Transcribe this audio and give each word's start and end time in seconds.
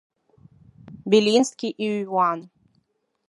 Белински 1.09 1.67
иҩуан. 1.85 2.39